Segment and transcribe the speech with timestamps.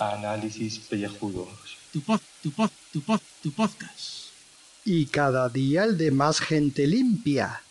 [0.00, 1.78] Análisis pellejudos.
[1.92, 4.32] Tu pod, tu pod, tu pod, tu podcast.
[4.84, 7.62] Y cada día el de más gente limpia.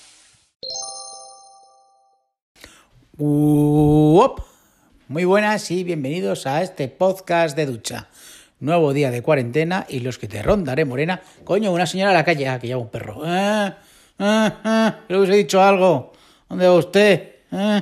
[3.18, 4.40] Uop.
[5.10, 8.08] Muy buenas y bienvenidos a este podcast de ducha.
[8.62, 11.22] Nuevo día de cuarentena y los que te rondaré morena.
[11.44, 13.22] Coño, una señora a la calle, ah, que lleva un perro.
[13.26, 13.74] Eh,
[14.20, 16.14] eh, eh, le hubiese dicho algo.
[16.50, 17.36] ¿Dónde va usted?
[17.52, 17.82] Eh,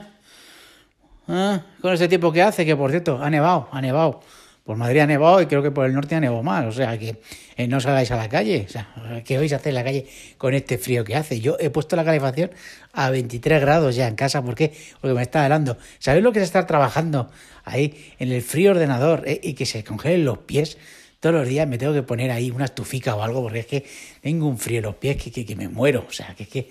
[1.28, 4.22] eh, con este tiempo que hace, que por cierto, ha nevado, ha nevado.
[4.64, 6.66] Por Madrid ha nevado y creo que por el norte ha nevado más.
[6.66, 7.20] O sea que
[7.58, 8.66] eh, no salgáis a la calle.
[8.68, 8.88] O sea,
[9.26, 10.08] ¿qué vais a hacer en la calle
[10.38, 11.42] con este frío que hace?
[11.42, 12.52] Yo he puesto la calefacción
[12.94, 14.42] a 23 grados ya en casa.
[14.42, 14.74] ¿Por qué?
[15.02, 15.78] Porque me está helando.
[16.00, 17.30] ¿Sabéis lo que es estar trabajando
[17.66, 20.78] ahí en el frío ordenador y que se congelen los pies?
[21.24, 23.86] Todos los días me tengo que poner ahí una estufica o algo porque es que
[24.20, 26.06] tengo un frío en los pies que, que, que me muero.
[26.06, 26.68] O sea, que, que,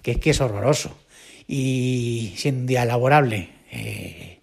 [0.00, 0.96] que, es que es horroroso.
[1.48, 4.38] Y siendo un día laborable eh,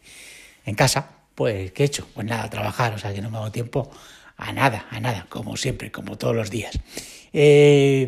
[0.66, 2.06] en casa, pues, ¿qué he hecho?
[2.14, 3.90] Pues nada, trabajar, o sea que no me hago tiempo
[4.36, 6.78] a nada, a nada, como siempre, como todos los días.
[7.32, 8.06] Eh,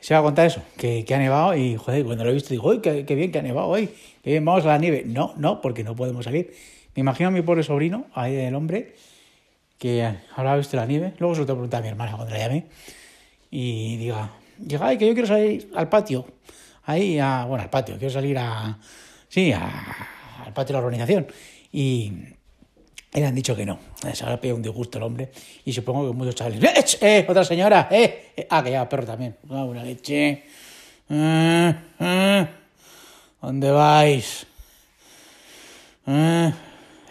[0.00, 2.68] se va a contar eso, que, ha nevado y, joder, cuando lo he visto digo,
[2.70, 3.90] ¡uy, qué, qué, bien que ha nevado hoy!
[4.24, 5.04] ¡Qué bien, vamos a la nieve!
[5.06, 6.52] No, no, porque no podemos salir.
[6.96, 8.96] Me imagino a mi pobre sobrino, ahí del hombre,
[9.78, 11.14] que habrá visto la nieve.
[11.18, 12.66] Luego se lo tengo que preguntar a mi hermana cuando la llame.
[13.50, 14.30] Y diga,
[14.80, 16.26] ay, que yo quiero salir al patio.
[16.84, 18.78] Ahí, a, bueno, al patio, quiero salir a,
[19.28, 19.64] sí, a,
[20.44, 21.26] al patio de la organización.
[21.72, 22.12] Y
[23.12, 23.78] le han dicho que no.
[24.12, 25.30] Se habrá pedido un disgusto el hombre.
[25.64, 26.62] Y supongo que muchos chavales.
[26.62, 26.98] ¡Eh!
[27.00, 27.88] eh otra señora!
[27.90, 28.32] ¡Eh!
[28.36, 29.36] eh ah, que lleva perro también.
[29.50, 30.44] Ah, una leche.
[31.08, 32.48] Eh, eh.
[33.40, 34.46] ¿Dónde vais?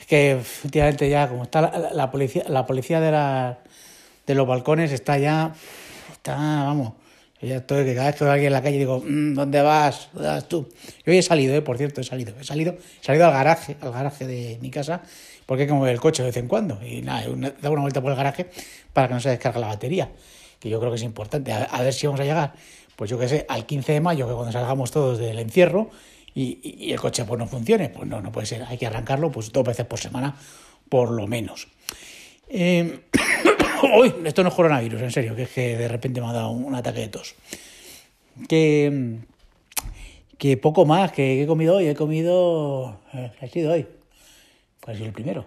[0.08, 3.60] Que últimamente ya, como está la, la, policía, la policía de, la,
[4.26, 5.54] de los balcones está ya.
[6.12, 6.94] Está, vamos.
[7.40, 9.62] Ya estoy, que cada vez que veo a alguien en la calle digo, mmm, ¿dónde
[9.62, 10.10] vas?
[10.12, 10.68] ¿Dónde vas tú?
[11.06, 12.34] Yo hoy he salido, eh, por cierto, he salido.
[12.40, 15.04] He salido, he salido al garaje, al garaje de mi casa,
[15.46, 16.80] porque hay que mover el coche de vez en cuando.
[16.84, 18.50] Y nada, he dado una vuelta por el garaje
[18.92, 20.10] para que no se descargue la batería,
[20.60, 21.52] que yo creo que es importante.
[21.52, 22.54] A, a ver si vamos a llegar,
[22.96, 25.92] pues yo qué sé, al 15 de mayo, que cuando salgamos todos del encierro
[26.38, 27.90] y, el coche pues no funcione.
[27.90, 28.64] Pues no, no puede ser.
[28.64, 30.36] Hay que arrancarlo pues dos veces por semana,
[30.88, 31.68] por lo menos.
[32.48, 33.00] Eh,
[34.00, 36.52] Uy, esto no es coronavirus, en serio, que es que de repente me ha dado
[36.52, 37.36] un ataque de tos.
[38.48, 39.18] Que,
[40.38, 43.00] que poco más, que, he comido hoy, he comido...
[43.14, 43.88] Eh, ¿Qué ha sido hoy?
[44.82, 45.46] ¿Cuál ha sido el primero?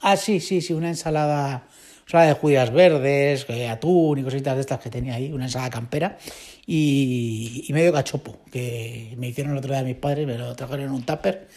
[0.00, 1.68] Ah, sí, sí, sí, una ensalada,
[2.06, 6.18] ensalada de judías verdes, atún y cositas de estas que tenía ahí, una ensalada campera
[6.66, 10.86] y, y medio cachopo, que me hicieron el otro día mis padres, me lo trajeron
[10.86, 11.48] en un tupper,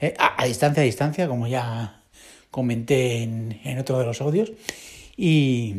[0.00, 2.02] eh, a, a, distancia, a distancia, como ya
[2.50, 4.52] comenté en, en otro de los audios.
[5.16, 5.74] Y,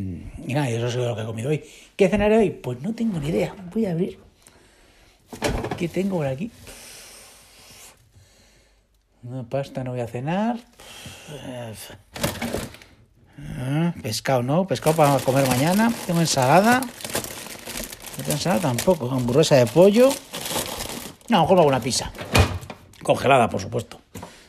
[0.46, 1.62] y nada, eso es lo que he comido hoy.
[1.96, 2.50] ¿Qué cenaré hoy?
[2.50, 3.54] Pues no tengo ni idea.
[3.72, 4.18] Voy a abrir.
[5.76, 6.50] ¿Qué tengo por aquí?
[9.22, 10.58] No, pasta no voy a cenar.
[14.02, 15.92] Pescado no, pescado para comer mañana.
[16.06, 16.80] Tengo ensalada.
[18.18, 19.08] Tengo ensalada tampoco.
[19.08, 20.10] Hamburguesa de pollo.
[21.28, 22.10] No, hago una pizza.
[23.02, 24.00] Congelada, por supuesto.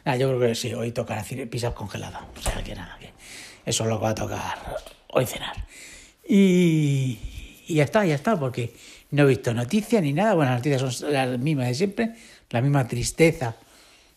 [0.06, 2.26] Ah, yo creo que sí, hoy tocará pizza congelada.
[2.36, 3.14] O sea que nada, que
[3.66, 4.76] eso es lo que va a tocar
[5.10, 5.68] hoy cenar.
[6.28, 7.20] Y,
[7.68, 8.74] y, ya está, ya está, porque
[9.12, 10.34] no he visto noticias ni nada.
[10.34, 12.16] Bueno, las noticias son las mismas de siempre,
[12.50, 13.56] la misma tristeza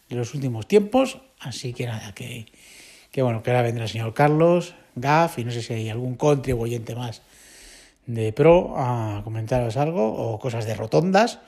[0.09, 1.19] de los últimos tiempos.
[1.41, 2.47] Así que nada, que,
[3.11, 6.15] que bueno, que ahora vendrá el señor Carlos, Gaff, y no sé si hay algún
[6.15, 7.21] contribuyente más
[8.07, 11.39] de pro a comentaros algo, o cosas de rotondas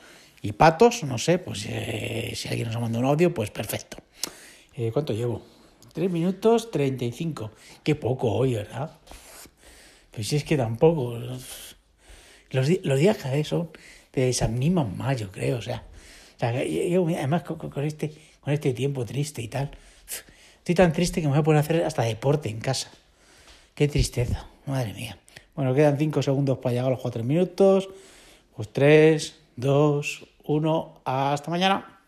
[0.43, 3.97] y patos, no sé, pues eh, si alguien nos ha mandado un audio, pues perfecto.
[4.77, 5.43] Eh, ¿Cuánto llevo?
[5.95, 7.51] 3 minutos 35.
[7.83, 8.99] Qué poco hoy, ¿verdad?
[10.11, 11.19] Pues si es que tampoco.
[11.19, 11.77] Los,
[12.51, 13.71] los días cada vez son,
[14.11, 15.59] te desaniman más, yo creo.
[15.59, 15.85] O sea,
[16.65, 19.71] yo, además con, con, este, con este tiempo triste y tal.
[20.59, 22.91] Estoy tan triste que me voy a poner a hacer hasta deporte en casa.
[23.75, 25.19] Qué tristeza, madre mía.
[25.55, 27.89] Bueno, quedan 5 segundos para llegar a los 4 minutos.
[28.57, 31.01] Pues 3, 2, 1.
[31.05, 32.01] Hasta mañana.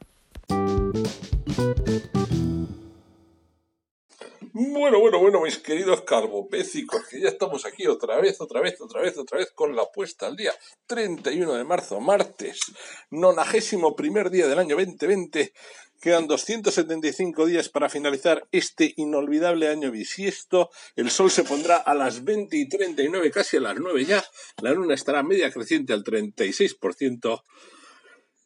[4.78, 9.00] Bueno, bueno, bueno, mis queridos carbopécicos, que ya estamos aquí otra vez, otra vez, otra
[9.00, 10.52] vez, otra vez con la puesta al día.
[10.86, 12.60] 31 de marzo, martes,
[13.08, 15.54] nonagésimo primer día del año 2020.
[15.98, 20.68] Quedan 275 días para finalizar este inolvidable año bisiesto.
[20.94, 24.22] El sol se pondrá a las 20 y 39, casi a las 9 ya.
[24.60, 27.42] La luna estará media creciente al 36%.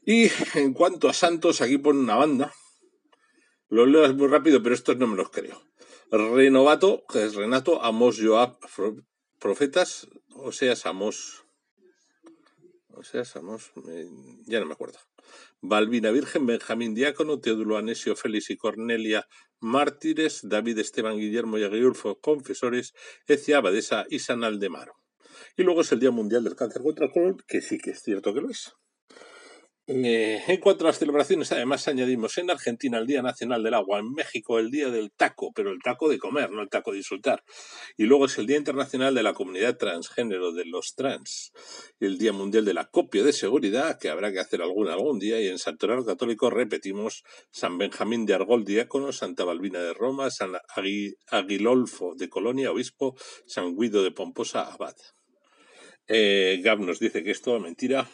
[0.06, 2.54] Y en cuanto a santos, aquí pone una banda.
[3.68, 5.69] Lo leo muy rápido, pero estos no me los creo.
[6.10, 8.58] Renovato, que es Renato, Amos Joab,
[9.38, 11.44] profetas, o sea, Amos.
[12.94, 13.72] O sea, somos.
[13.88, 14.10] eh,
[14.46, 14.98] ya no me acuerdo.
[15.62, 19.26] Balbina Virgen, Benjamín Diácono, Teodulo Anesio, Félix y Cornelia,
[19.58, 22.92] mártires, David Esteban Guillermo y Aguirulfo, confesores,
[23.26, 24.96] Ecia Abadesa y San Aldemaro.
[25.56, 28.02] Y luego es el Día Mundial del Cáncer contra el Colon, que sí que es
[28.02, 28.74] cierto que lo es.
[29.92, 33.98] Eh, en cuanto a las celebraciones, además añadimos en Argentina el Día Nacional del Agua,
[33.98, 36.98] en México el Día del Taco, pero el taco de comer, no el taco de
[36.98, 37.42] insultar.
[37.96, 41.50] Y luego es el Día Internacional de la Comunidad Transgénero, de los trans,
[41.98, 45.48] el Día Mundial del Acopio de Seguridad, que habrá que hacer algún algún día, y
[45.48, 51.16] en Santoral Católico repetimos San Benjamín de Argol, diácono, Santa Balbina de Roma, San Agui-
[51.32, 54.94] Aguilolfo de Colonia, obispo, San Guido de Pomposa, abad.
[56.06, 58.08] Eh, Gab nos dice que es toda mentira.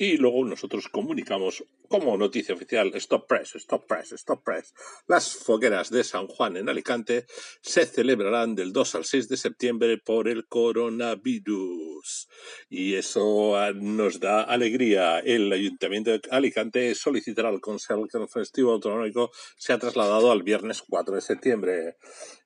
[0.00, 4.72] Y luego nosotros comunicamos como noticia oficial, Stop Press, Stop Press, Stop Press.
[5.06, 7.26] Las fogueras de San Juan en Alicante
[7.60, 12.30] se celebrarán del 2 al 6 de septiembre por el coronavirus.
[12.70, 15.18] Y eso ah, nos da alegría.
[15.18, 20.42] El Ayuntamiento de Alicante solicitará al Consejo que el Festivo Autonómico se ha trasladado al
[20.42, 21.96] viernes 4 de septiembre.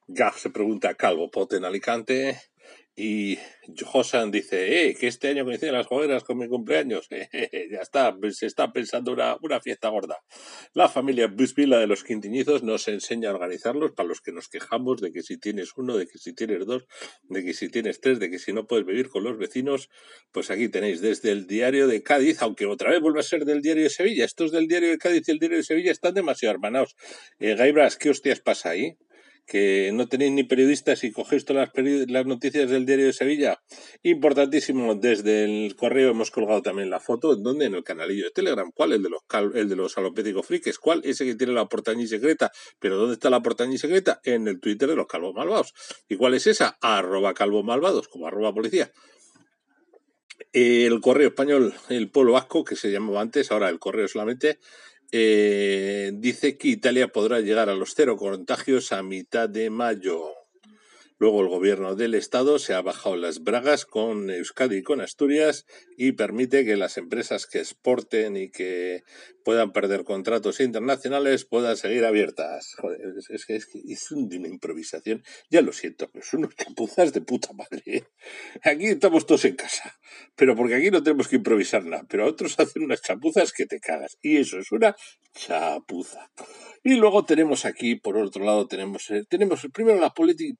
[0.08, 2.36] Gaff se pregunta, ¿Calvo Pote en Alicante?
[2.96, 3.38] Y
[3.82, 7.08] Josan dice, eh, que este año coinciden las fogueras con mi cumpleaños.
[7.10, 10.18] ya está, se está pensando una, una fiesta gorda.
[10.74, 15.00] La familia Busvila de los Quintiñizos nos enseña a organizarlos para los que nos quejamos
[15.00, 16.86] de que si tienes uno, de que si tienes dos,
[17.24, 19.88] de que si tienes tres, de que si no puedes vivir con los vecinos.
[20.30, 23.60] Pues aquí tenéis desde el diario de Cádiz, aunque otra vez vuelve a ser del
[23.60, 24.24] diario de Sevilla.
[24.24, 26.94] Estos del diario de Cádiz y el diario de Sevilla están demasiado hermanados.
[27.40, 28.96] Eh, Gaibras, ¿qué hostias pasa ahí?
[29.46, 33.62] Que no tenéis ni periodistas y cogéis todas las, las noticias del diario de Sevilla.
[34.02, 37.66] Importantísimo, desde el correo hemos colgado también la foto, ¿en dónde?
[37.66, 38.70] En el canalillo de Telegram.
[38.74, 38.92] ¿Cuál?
[38.92, 39.22] El de los,
[39.54, 40.78] el de los alopédicos friques.
[40.78, 41.02] ¿Cuál?
[41.04, 42.50] Ese que tiene la portañí secreta.
[42.78, 44.20] ¿Pero dónde está la portañí secreta?
[44.24, 45.74] En el Twitter de los calvos malvados.
[46.08, 46.78] ¿Y cuál es esa?
[46.80, 48.90] Arroba calvos malvados, como arroba policía.
[50.52, 54.58] El correo español, el pueblo vasco, que se llamaba antes, ahora el correo solamente,
[55.16, 60.32] eh, dice que Italia podrá llegar a los cero contagios a mitad de mayo.
[61.18, 65.66] Luego el gobierno del estado se ha bajado las bragas con Euskadi y con Asturias
[65.96, 69.04] y permite que las empresas que exporten y que
[69.44, 72.74] puedan perder contratos internacionales puedan seguir abiertas.
[72.78, 75.22] Joder, es, es es, que es una improvisación.
[75.50, 77.82] Ya lo siento, pero son unas chapuzas de puta madre.
[77.86, 78.04] ¿eh?
[78.64, 79.98] Aquí estamos todos en casa,
[80.34, 83.80] pero porque aquí no tenemos que improvisar nada, pero otros hacen unas chapuzas que te
[83.80, 84.18] cagas.
[84.22, 84.96] Y eso es una
[85.34, 86.30] chapuza.
[86.86, 90.12] Y luego tenemos aquí, por otro lado, tenemos, eh, tenemos primero la,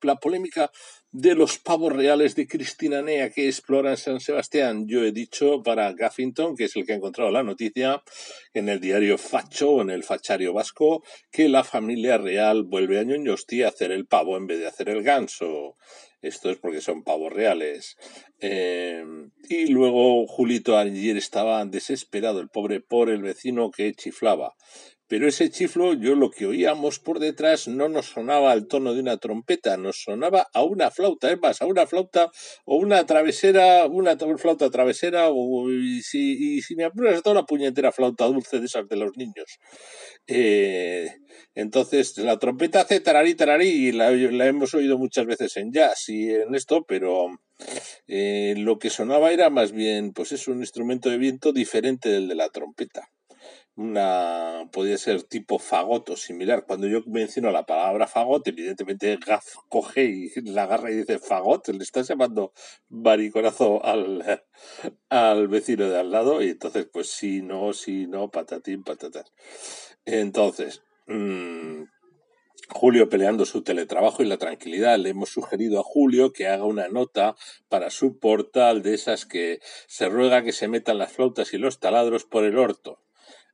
[0.03, 0.71] la polémica
[1.13, 4.87] de los pavos reales de Cristina Nea que exploran San Sebastián.
[4.89, 8.03] Yo he dicho para Gaffington, que es el que ha encontrado la noticia
[8.55, 13.63] en el diario Facho, en el Fachario Vasco, que la familia real vuelve a Ñoñosti
[13.63, 15.77] a hacer el pavo en vez de hacer el ganso.
[16.23, 17.97] Esto es porque son pavos reales.
[18.41, 19.05] Eh,
[19.49, 24.55] y luego Julito ayer estaba desesperado, el pobre, por el vecino que chiflaba.
[25.07, 29.01] Pero ese chiflo, yo lo que oíamos por detrás no nos sonaba al tono de
[29.01, 32.31] una trompeta, nos sonaba a una flauta, es más, a una flauta
[32.65, 38.25] o una travesera, una flauta travesera, o y si, me apuras, toda una puñetera flauta
[38.25, 39.59] dulce de esas de los niños.
[40.27, 41.11] Eh,
[41.55, 46.09] entonces, la trompeta hace tararí, tararí, y la, la hemos oído muchas veces en jazz
[46.09, 47.27] y en esto, pero
[48.07, 52.29] eh, lo que sonaba era más bien, pues es un instrumento de viento diferente del
[52.29, 53.11] de la trompeta
[53.77, 56.65] una podría ser tipo fagot o similar.
[56.67, 61.69] Cuando yo menciono la palabra fagot, evidentemente Gaf coge y la agarra y dice fagot,
[61.69, 62.53] le está llamando
[62.89, 64.43] mariconazo al,
[65.09, 69.25] al vecino de al lado, y entonces, pues sí, no, sí, no, patatín, patatán.
[70.05, 71.85] Entonces, mm,
[72.69, 74.99] Julio peleando su teletrabajo y la tranquilidad.
[74.99, 77.37] Le hemos sugerido a Julio que haga una nota
[77.69, 81.79] para su portal de esas que se ruega que se metan las flautas y los
[81.79, 83.04] taladros por el orto.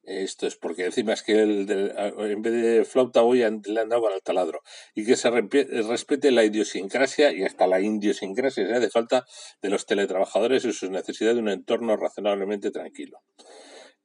[0.02, 4.09] Esto es porque encima es que el en vez de flauta hoy le han dado
[4.09, 4.62] al taladro.
[4.95, 9.26] Y que se respete la idiosincrasia y hasta la idiosincrasia si hace falta
[9.61, 13.23] de los teletrabajadores y sus necesidades de un entorno razonablemente tranquilo.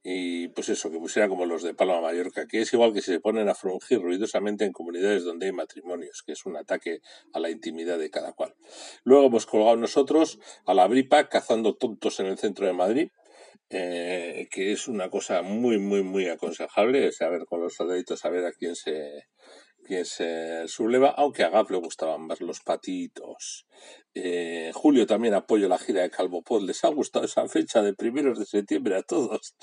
[0.08, 3.12] Y pues eso, que pusiera como los de Palma Mallorca, que es igual que si
[3.12, 7.00] se ponen a frungir ruidosamente en comunidades donde hay matrimonios, que es un ataque
[7.34, 8.54] a la intimidad de cada cual.
[9.04, 10.38] Luego hemos colgado nosotros
[10.68, 13.10] a la Bripa cazando tontos en el centro de Madrid,
[13.70, 18.46] eh, que es una cosa muy, muy, muy aconsejable, saber con los soldaditos a ver
[18.46, 19.28] a quién se,
[19.86, 23.66] quién se subleva, aunque a Gap le gustaban más los patitos.
[24.14, 26.64] Eh, julio también apoyo la gira de Calvopod.
[26.64, 29.56] ¿Les ha gustado esa fecha de primeros de septiembre a todos?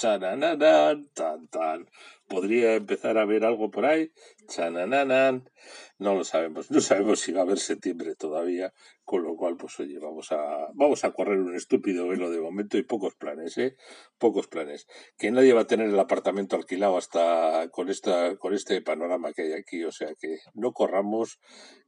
[2.32, 4.10] ¿Podría empezar a ver algo por ahí?
[4.48, 5.50] Chanananan.
[5.98, 6.70] No lo sabemos.
[6.70, 8.72] No sabemos si va a haber septiembre todavía.
[9.04, 12.78] Con lo cual, pues oye, vamos a, vamos a correr un estúpido velo de momento
[12.78, 13.76] y pocos planes, ¿eh?
[14.16, 14.86] Pocos planes.
[15.18, 19.42] Que nadie va a tener el apartamento alquilado hasta con esta, con este panorama que
[19.42, 19.84] hay aquí.
[19.84, 21.38] O sea que no corramos,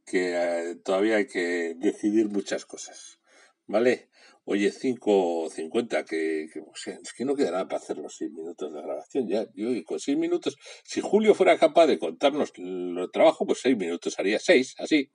[0.05, 3.19] que eh, todavía hay que decidir muchas cosas.
[3.65, 4.11] ¿Vale?
[4.47, 8.31] Oye, 5.50, que, que o sea, es que no queda nada para hacer los 6
[8.31, 9.47] minutos de grabación ya.
[9.55, 14.19] Yo, con 6 minutos, si Julio fuera capaz de contarnos el trabajo, pues 6 minutos
[14.19, 15.09] haría 6, así.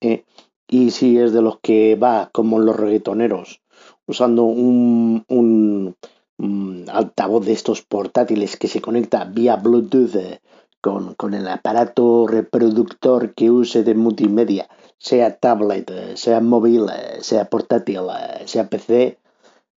[0.01, 0.23] ¿eh?
[0.67, 3.61] Y si es de los que va como los reggaetoneros,
[4.05, 5.95] usando un, un,
[6.37, 10.41] un altavoz de estos portátiles que se conecta vía Bluetooth eh,
[10.81, 17.45] con el aparato reproductor que use de multimedia, sea tablet, eh, sea móvil, eh, sea
[17.45, 19.17] portátil, eh, sea PC.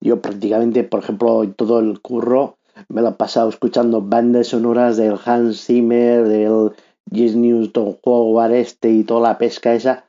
[0.01, 2.57] Yo prácticamente, por ejemplo, todo el curro
[2.89, 6.73] me lo he pasado escuchando bandas sonoras del Hans Zimmer, del
[7.13, 10.05] Jess Newton Howard este y toda la pesca esa,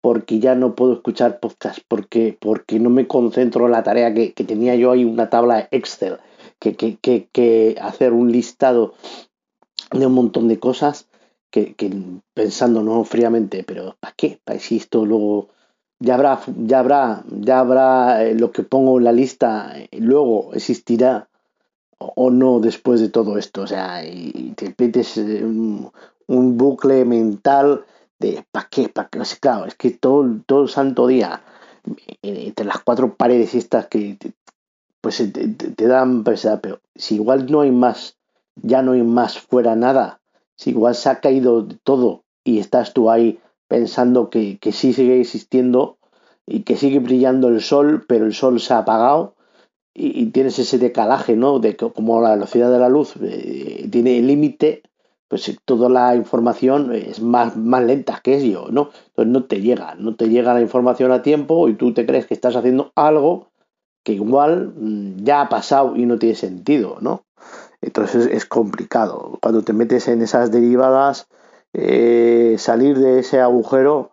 [0.00, 4.32] porque ya no puedo escuchar podcast, porque, porque no me concentro en la tarea que,
[4.32, 6.18] que tenía yo ahí, una tabla Excel,
[6.58, 8.94] que, que, que, que hacer un listado
[9.90, 11.08] de un montón de cosas
[11.52, 11.74] que,
[12.34, 14.40] pensando no fríamente, pero ¿para qué?
[14.44, 15.48] ¿Para si esto luego
[16.00, 16.40] ya habrá,
[16.70, 21.28] ya habrá, ya habrá eh, lo que pongo en la lista, eh, luego existirá
[21.98, 23.62] o, no después de todo esto?
[23.62, 25.90] O sea, y te metes eh, un,
[26.58, 27.84] bucle mental
[28.18, 28.88] de ¿para qué?
[28.88, 29.20] ¿Para qué?
[29.40, 31.42] Claro, es que todo, todo el santo día,
[32.22, 34.32] entre las cuatro paredes estas que te-
[35.02, 38.16] pues te, te- dan pesar, pero si igual no hay más,
[38.56, 40.21] ya no hay más fuera nada,
[40.56, 45.20] si igual se ha caído todo y estás tú ahí pensando que, que sí sigue
[45.20, 45.98] existiendo
[46.46, 49.34] y que sigue brillando el sol, pero el sol se ha apagado
[49.94, 51.58] y, tienes ese decalaje, ¿no?
[51.58, 54.82] De que como la velocidad de la luz eh, tiene límite,
[55.28, 58.90] pues toda la información es más, más lenta que ello, ¿no?
[59.08, 62.26] Entonces no te llega, no te llega la información a tiempo y tú te crees
[62.26, 63.48] que estás haciendo algo
[64.04, 67.24] que igual mm, ya ha pasado y no tiene sentido, ¿no?
[67.82, 69.38] Entonces es complicado.
[69.42, 71.26] Cuando te metes en esas derivadas,
[71.74, 74.12] eh, salir de ese agujero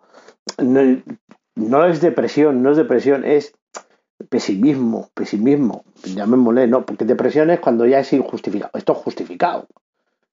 [0.58, 1.02] no,
[1.54, 3.54] no es depresión, no es depresión, es
[4.28, 6.84] pesimismo, pesimismo, llamémosle, ¿no?
[6.84, 8.70] Porque depresión es cuando ya es injustificado.
[8.74, 9.66] Esto es justificado.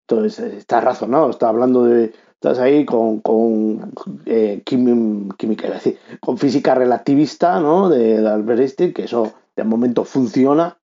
[0.08, 2.14] Entonces, eh, está razonado, está hablando de.
[2.34, 3.94] Estás ahí con, con
[4.28, 7.90] eh, química, a decir, con física relativista, ¿no?
[7.90, 10.78] De, Albert Einstein, que eso de momento funciona.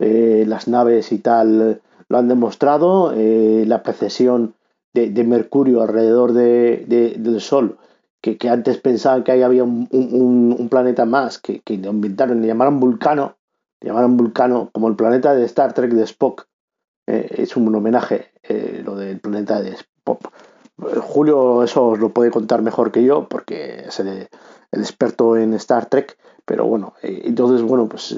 [0.00, 3.12] eh, las naves y tal lo han demostrado.
[3.14, 4.54] eh, la precesión
[4.94, 7.78] de, Mercurio alrededor de, de- del Sol,
[8.20, 13.36] que, antes pensaban que ahí había un, planeta más, que, que inventaron, le llamaron Vulcano,
[13.80, 16.46] le llamaron Vulcano, como el planeta de Star Trek de Spock.
[17.06, 20.32] Eh, es un homenaje, eh, lo del planeta de Spock.
[20.78, 24.08] Eh, Julio eso os lo puede contar mejor que yo, porque es el,
[24.72, 28.16] el experto en Star Trek, pero bueno, entonces, bueno, pues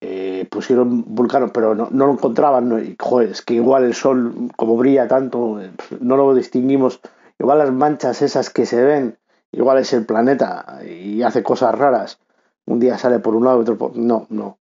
[0.00, 4.50] eh, pusieron Vulcano, pero no, no lo encontraban, y joder, es que igual el sol,
[4.56, 7.00] como brilla tanto, eh, no lo distinguimos,
[7.38, 9.18] igual las manchas esas que se ven,
[9.52, 12.18] igual es el planeta y hace cosas raras,
[12.66, 13.96] un día sale por un lado otro por...
[13.96, 14.58] No, no,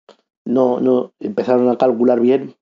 [0.45, 2.55] no, no, empezaron a calcular bien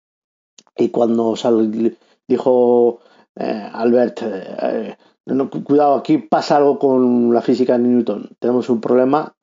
[0.78, 1.98] y cuando sal-
[2.28, 3.00] dijo
[3.36, 8.70] eh, Albert, eh, no, cu- cuidado, aquí pasa algo con la física de Newton, tenemos
[8.70, 9.36] un problema,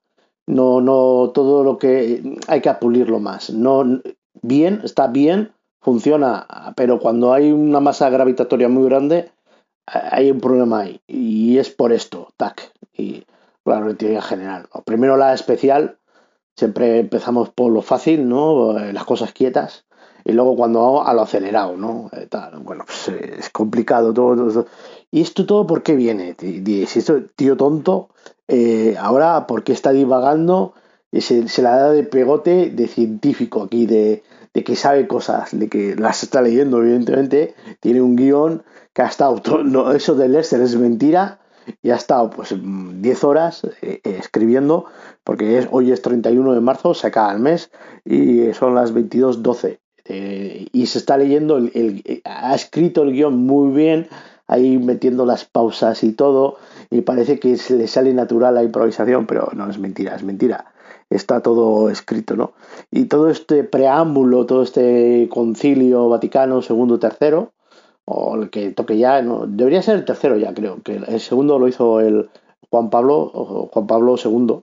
[0.47, 3.85] no, no, todo lo que hay que pulirlo más, no,
[4.43, 9.31] bien, está bien, funciona, pero cuando hay una masa gravitatoria muy grande,
[9.87, 13.25] hay un problema ahí, y es por esto, tac, y
[13.65, 14.69] la relatividad general.
[14.85, 15.99] Primero la especial,
[16.57, 18.79] siempre empezamos por lo fácil, ¿no?
[18.93, 19.87] Las cosas quietas.
[20.25, 22.11] Y luego cuando a lo acelerado, ¿no?
[22.13, 24.67] Eh, tal, bueno, pues eh, es complicado todo, todo.
[25.11, 26.37] ¿Y esto todo por qué viene?
[26.39, 28.09] Si esto, tío tonto,
[28.49, 30.75] eh, ahora, ¿por qué está divagando?
[31.13, 34.23] Y se, se la da de pegote de científico aquí, de,
[34.55, 37.55] de que sabe cosas, de que las está leyendo, evidentemente.
[37.81, 38.63] Tiene un guion
[38.93, 41.41] que ha estado, todo, no, eso de Lester es mentira,
[41.83, 44.87] y ha estado pues mm, 10 horas eh, eh, escribiendo,
[45.25, 47.71] porque es, hoy es 31 de marzo, se acaba el mes,
[48.05, 49.80] y son las 22.12.
[50.05, 54.09] Eh, y se está leyendo, el, eh, ha escrito el guion muy bien,
[54.47, 56.57] ahí metiendo las pausas y todo,
[56.91, 60.73] y parece que se le sale natural la improvisación, pero no es mentira, es mentira.
[61.09, 62.53] Está todo escrito, ¿no?
[62.91, 67.53] Y todo este preámbulo, todo este concilio Vaticano segundo tercero,
[68.05, 71.69] o el que toque ya, debería ser el tercero ya, creo, que el segundo lo
[71.69, 72.31] hizo el
[72.71, 74.63] Juan Pablo, Juan Pablo II.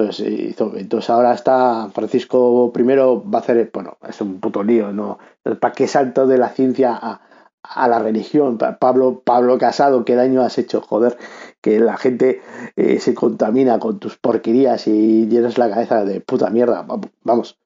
[0.00, 4.92] Entonces, hizo- entonces ahora está Francisco I va a hacer, bueno, es un puto lío,
[4.92, 5.18] ¿no?
[5.60, 7.20] ¿Para qué salto de la ciencia a,
[7.62, 8.58] a la religión?
[8.58, 10.80] Pa- Pablo, Pablo Casado, ¿qué daño has hecho?
[10.80, 11.16] Joder,
[11.60, 12.40] que la gente
[12.76, 16.86] eh, se contamina con tus porquerías y llenas la cabeza de puta mierda.
[17.24, 17.58] Vamos,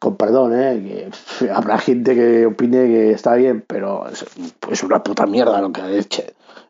[0.00, 1.10] con perdón, ¿eh?
[1.38, 4.24] Que habrá gente que opine que está bien, pero es,
[4.70, 6.22] es una puta mierda lo que ha hecho,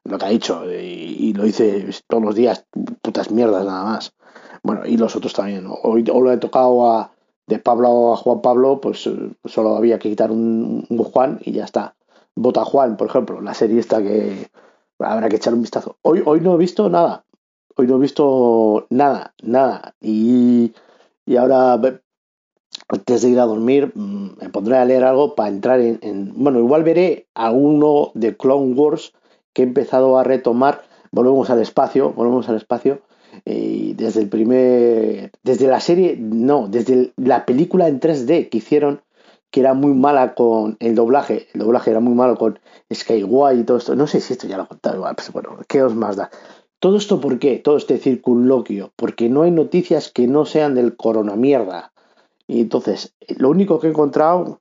[0.05, 2.65] lo que ha dicho y, lo dice todos los días,
[3.03, 4.15] putas mierdas nada más.
[4.63, 5.67] Bueno, y los otros también.
[5.69, 7.13] Hoy, hoy lo he tocado a,
[7.47, 11.53] de Pablo a Juan Pablo, pues eh, solo había que quitar un, un Juan y
[11.53, 11.95] ya está.
[12.35, 14.51] Vota Juan, por ejemplo, la serie esta que
[14.99, 15.97] habrá que echar un vistazo.
[16.03, 17.25] Hoy, hoy no he visto nada.
[17.77, 19.95] Hoy no he visto nada, nada.
[20.01, 20.73] Y,
[21.25, 21.79] y ahora
[22.88, 26.33] antes de ir a dormir mm, me pondré a leer algo para entrar en, en-
[26.37, 29.12] bueno igual veré a uno de Clone Wars
[29.52, 30.83] que he empezado a retomar.
[31.11, 33.00] Volvemos al espacio volvemos al espacio
[33.45, 38.59] eh, y desde el primer desde la serie no desde la película en 3D que
[38.59, 39.00] hicieron
[39.50, 42.59] que era muy mala con el doblaje el doblaje era muy malo con
[42.92, 43.97] Skyway y todo esto.
[43.97, 46.30] No sé si esto ya lo he contado igual pues bueno qué os más da
[46.78, 50.97] todo esto por qué todo este circunloquio porque no hay noticias que no sean del
[50.97, 51.92] coronamierda
[52.49, 54.61] y entonces, lo único que he encontrado,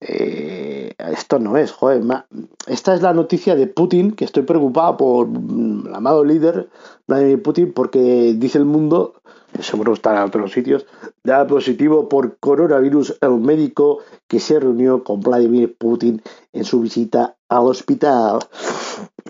[0.00, 2.26] eh, esto no es, joder, ma-
[2.66, 6.68] esta es la noticia de Putin, que estoy preocupado por mm, el amado líder
[7.06, 9.14] Vladimir Putin, porque dice el mundo,
[9.60, 10.86] seguro estará en otros sitios,
[11.22, 16.20] da positivo por coronavirus el médico que se reunió con Vladimir Putin
[16.52, 18.40] en su visita al hospital.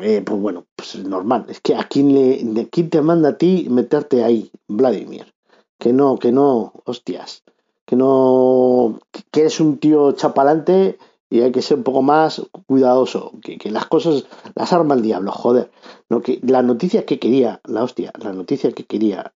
[0.01, 3.37] Eh, pues bueno, pues es normal, es que a le, de quién te manda a
[3.37, 5.35] ti meterte ahí, Vladimir.
[5.79, 7.42] Que no, que no, hostias
[7.90, 9.00] que no
[9.33, 10.96] que eres un tío chapalante
[11.29, 15.03] y hay que ser un poco más cuidadoso que, que las cosas las arma el
[15.03, 15.72] diablo joder.
[16.09, 19.33] No que la noticia que quería la hostia la noticia que quería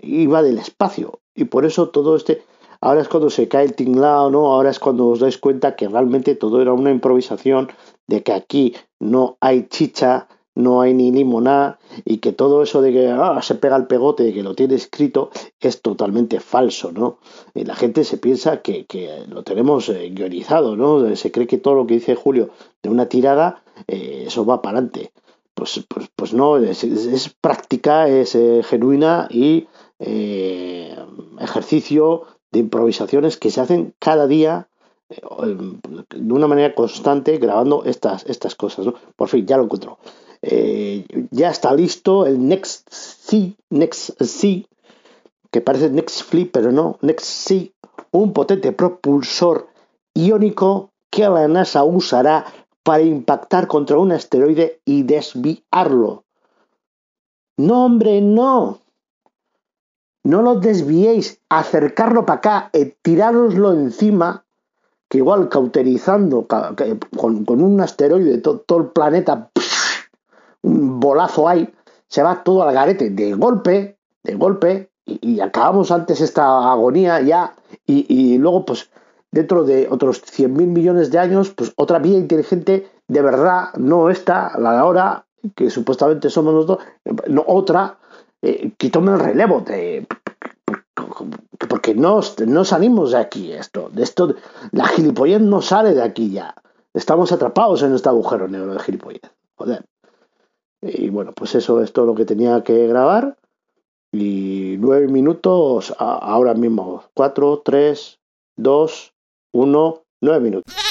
[0.00, 2.44] iba del espacio y por eso todo este
[2.80, 5.88] ahora es cuando se cae el tinglao no ahora es cuando os dais cuenta que
[5.88, 7.72] realmente todo era una improvisación
[8.06, 12.92] de que aquí no hay chicha no hay ni limonada y que todo eso de
[12.92, 17.18] que ah, se pega el pegote de que lo tiene escrito es totalmente falso, ¿no?
[17.54, 21.14] Y la gente se piensa que, que lo tenemos eh, guionizado, ¿no?
[21.14, 22.50] Se cree que todo lo que dice Julio
[22.82, 25.12] de una tirada, eh, eso va para adelante.
[25.56, 30.94] Pues, pues, pues no, es, práctica, es eh, genuina y eh,
[31.40, 34.68] ejercicio de improvisaciones que se hacen cada día
[35.08, 35.20] eh,
[36.14, 38.94] de una manera constante grabando estas, estas cosas, ¿no?
[39.16, 39.98] Por fin, ya lo encuentro.
[40.42, 44.66] Eh, ya está listo el Next C, Next C,
[45.50, 47.72] que parece Next Flip, pero no, Next C,
[48.12, 49.68] un potente propulsor
[50.14, 52.44] iónico que la NASA usará
[52.82, 56.24] para impactar contra un asteroide y desviarlo.
[57.58, 58.80] No, hombre, no.
[60.24, 64.44] No lo desviéis, acercarlo para acá, eh, tirároslo encima,
[65.08, 69.50] que igual cauterizando con, un asteroide to- todo el planeta,
[70.66, 71.72] un bolazo hay,
[72.08, 77.54] se va todo al garete de golpe, de golpe, y, acabamos antes esta agonía ya,
[77.86, 78.90] y, luego pues
[79.30, 84.10] dentro de otros 100 mil millones de años, pues otra vida inteligente de verdad, no
[84.10, 86.86] esta, la de ahora, que supuestamente somos nosotros,
[87.28, 87.98] no otra,
[88.42, 90.06] eh, que tome el relevo de
[91.68, 94.34] porque no, no salimos de aquí esto, de esto,
[94.72, 96.54] la gilipollez no sale de aquí ya.
[96.94, 99.22] Estamos atrapados en este agujero negro de gilipollez.
[99.56, 99.84] Joder.
[100.92, 103.36] Y bueno, pues eso es todo lo que tenía que grabar.
[104.12, 107.04] Y nueve minutos ahora mismo.
[107.14, 108.18] Cuatro, tres,
[108.56, 109.12] dos,
[109.52, 110.85] uno, nueve minutos.